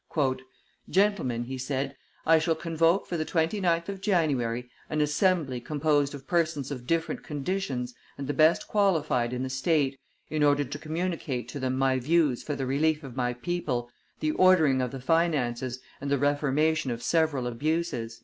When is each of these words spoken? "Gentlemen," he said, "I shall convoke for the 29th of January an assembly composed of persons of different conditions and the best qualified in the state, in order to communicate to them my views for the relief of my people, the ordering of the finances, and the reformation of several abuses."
"Gentlemen," 0.89 1.43
he 1.43 1.59
said, 1.59 1.95
"I 2.25 2.39
shall 2.39 2.55
convoke 2.55 3.05
for 3.05 3.17
the 3.17 3.23
29th 3.23 3.87
of 3.87 4.01
January 4.01 4.67
an 4.89 4.99
assembly 4.99 5.59
composed 5.61 6.15
of 6.15 6.25
persons 6.25 6.71
of 6.71 6.87
different 6.87 7.21
conditions 7.21 7.93
and 8.17 8.25
the 8.25 8.33
best 8.33 8.67
qualified 8.67 9.31
in 9.31 9.43
the 9.43 9.49
state, 9.51 9.99
in 10.27 10.41
order 10.41 10.63
to 10.63 10.79
communicate 10.79 11.47
to 11.49 11.59
them 11.59 11.77
my 11.77 11.99
views 11.99 12.41
for 12.41 12.55
the 12.55 12.65
relief 12.65 13.03
of 13.03 13.15
my 13.15 13.31
people, 13.33 13.91
the 14.21 14.31
ordering 14.31 14.81
of 14.81 14.89
the 14.89 14.99
finances, 14.99 15.79
and 16.01 16.09
the 16.09 16.17
reformation 16.17 16.89
of 16.89 17.03
several 17.03 17.45
abuses." 17.45 18.19